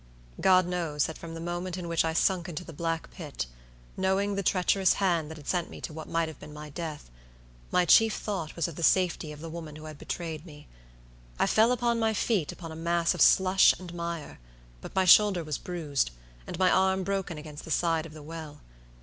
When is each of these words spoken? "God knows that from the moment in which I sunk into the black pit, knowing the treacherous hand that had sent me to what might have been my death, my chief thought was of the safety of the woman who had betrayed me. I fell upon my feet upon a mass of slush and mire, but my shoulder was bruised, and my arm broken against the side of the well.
"God 0.39 0.65
knows 0.65 1.05
that 1.05 1.15
from 1.19 1.35
the 1.35 1.39
moment 1.39 1.77
in 1.77 1.87
which 1.87 2.03
I 2.03 2.13
sunk 2.13 2.49
into 2.49 2.63
the 2.63 2.73
black 2.73 3.11
pit, 3.11 3.45
knowing 3.95 4.33
the 4.33 4.41
treacherous 4.41 4.93
hand 4.93 5.29
that 5.29 5.37
had 5.37 5.47
sent 5.47 5.69
me 5.69 5.79
to 5.81 5.93
what 5.93 6.09
might 6.09 6.27
have 6.27 6.39
been 6.39 6.51
my 6.55 6.71
death, 6.71 7.11
my 7.71 7.85
chief 7.85 8.15
thought 8.15 8.55
was 8.55 8.67
of 8.67 8.77
the 8.77 8.81
safety 8.81 9.31
of 9.31 9.41
the 9.41 9.47
woman 9.47 9.75
who 9.75 9.85
had 9.85 9.99
betrayed 9.99 10.43
me. 10.43 10.67
I 11.37 11.45
fell 11.45 11.71
upon 11.71 11.99
my 11.99 12.15
feet 12.15 12.51
upon 12.51 12.71
a 12.71 12.75
mass 12.75 13.13
of 13.13 13.21
slush 13.21 13.75
and 13.79 13.93
mire, 13.93 14.39
but 14.81 14.95
my 14.95 15.05
shoulder 15.05 15.43
was 15.43 15.59
bruised, 15.59 16.09
and 16.47 16.57
my 16.57 16.71
arm 16.71 17.03
broken 17.03 17.37
against 17.37 17.63
the 17.63 17.69
side 17.69 18.07
of 18.07 18.13
the 18.15 18.23
well. 18.23 18.61